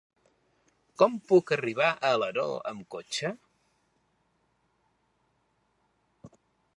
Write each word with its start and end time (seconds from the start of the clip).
Com 1.01 1.17
puc 1.31 1.51
arribar 1.57 1.89
a 1.91 2.09
Alaró 2.17 2.45
amb 2.71 2.87
cotxe? 2.95 3.33